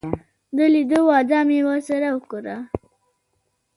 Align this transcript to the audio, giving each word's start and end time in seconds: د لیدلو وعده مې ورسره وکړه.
د 0.55 0.57
لیدلو 0.73 1.01
وعده 1.09 1.39
مې 1.47 1.59
ورسره 1.69 2.07
وکړه. 2.15 2.57